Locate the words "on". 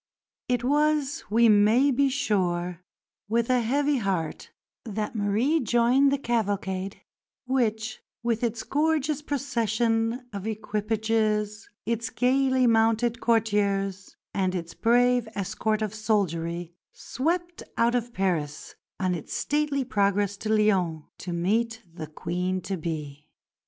18.99-19.13